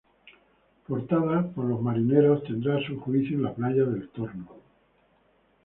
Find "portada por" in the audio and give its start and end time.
0.87-1.65